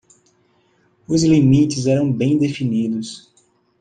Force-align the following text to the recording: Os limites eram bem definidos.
Os 1.07 1.21
limites 1.21 1.85
eram 1.85 2.11
bem 2.11 2.35
definidos. 2.39 3.31